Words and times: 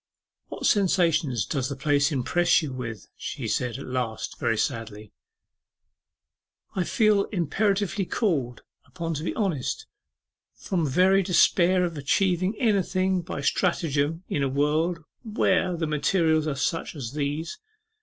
'What 0.47 0.65
sensations 0.65 1.45
does 1.45 1.69
the 1.69 1.75
place 1.75 2.11
impress 2.11 2.63
you 2.63 2.73
with?' 2.73 3.07
she 3.15 3.47
said 3.47 3.77
at 3.77 3.85
last, 3.85 4.39
very 4.39 4.57
sadly. 4.57 5.11
'I 6.75 6.85
feel 6.85 7.23
imperatively 7.25 8.05
called 8.05 8.63
upon 8.87 9.13
to 9.13 9.23
be 9.23 9.35
honest, 9.35 9.85
from 10.55 10.87
very 10.87 11.21
despair 11.21 11.85
of 11.85 11.99
achieving 11.99 12.55
anything 12.57 13.21
by 13.21 13.41
stratagem 13.41 14.23
in 14.27 14.41
a 14.41 14.49
world 14.49 15.03
where 15.23 15.77
the 15.77 15.85
materials 15.85 16.47
are 16.47 16.55
such 16.55 16.95
as 16.95 17.13
these. 17.13 17.59